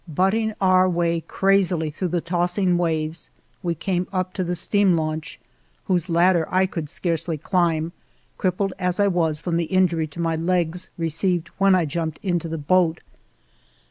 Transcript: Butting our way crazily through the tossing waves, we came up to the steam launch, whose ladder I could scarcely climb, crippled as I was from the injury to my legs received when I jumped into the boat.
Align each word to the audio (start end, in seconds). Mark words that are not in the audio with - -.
Butting 0.07 0.55
our 0.59 0.89
way 0.89 1.21
crazily 1.21 1.91
through 1.91 2.07
the 2.07 2.21
tossing 2.21 2.75
waves, 2.75 3.29
we 3.61 3.75
came 3.75 4.07
up 4.11 4.33
to 4.33 4.43
the 4.43 4.55
steam 4.55 4.95
launch, 4.97 5.39
whose 5.85 6.09
ladder 6.09 6.47
I 6.49 6.65
could 6.65 6.89
scarcely 6.89 7.37
climb, 7.37 7.91
crippled 8.35 8.73
as 8.79 8.99
I 8.99 9.07
was 9.07 9.39
from 9.39 9.57
the 9.57 9.65
injury 9.65 10.07
to 10.07 10.19
my 10.19 10.35
legs 10.35 10.89
received 10.97 11.49
when 11.59 11.75
I 11.75 11.85
jumped 11.85 12.17
into 12.23 12.49
the 12.49 12.57
boat. 12.57 13.01